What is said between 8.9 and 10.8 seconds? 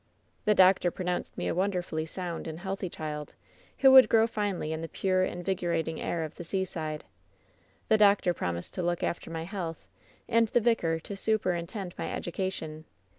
after my health, and the